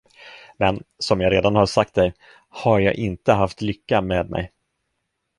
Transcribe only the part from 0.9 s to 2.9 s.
som jag redan har sagt dig, har